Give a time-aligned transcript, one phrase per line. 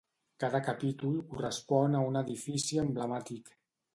[0.43, 3.53] Cada capítol correspon a un edifici emblemàtic.